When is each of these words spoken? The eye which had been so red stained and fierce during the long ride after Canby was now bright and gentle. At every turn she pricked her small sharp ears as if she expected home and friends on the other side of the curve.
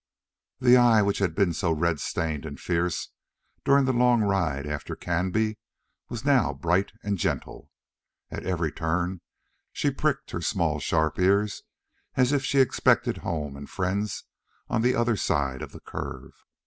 The 0.59 0.77
eye 0.77 1.03
which 1.03 1.19
had 1.19 1.35
been 1.35 1.53
so 1.53 1.71
red 1.71 1.99
stained 1.99 2.43
and 2.43 2.59
fierce 2.59 3.09
during 3.63 3.85
the 3.85 3.93
long 3.93 4.23
ride 4.23 4.65
after 4.65 4.95
Canby 4.95 5.59
was 6.09 6.25
now 6.25 6.53
bright 6.55 6.91
and 7.03 7.19
gentle. 7.19 7.69
At 8.31 8.43
every 8.43 8.71
turn 8.71 9.21
she 9.71 9.91
pricked 9.91 10.31
her 10.31 10.41
small 10.41 10.79
sharp 10.79 11.19
ears 11.19 11.61
as 12.15 12.31
if 12.31 12.43
she 12.43 12.61
expected 12.61 13.17
home 13.17 13.55
and 13.55 13.69
friends 13.69 14.23
on 14.69 14.81
the 14.81 14.95
other 14.95 15.15
side 15.15 15.61
of 15.61 15.71
the 15.71 15.79
curve. 15.79 16.31